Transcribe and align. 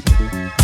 believe 0.00 0.59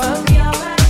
alfa. 0.00 0.81